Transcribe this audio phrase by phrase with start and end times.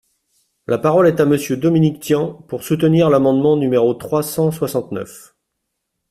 [0.65, 5.35] La parole est à Monsieur Dominique Tian, pour soutenir l’amendement numéro trois cent soixante-neuf.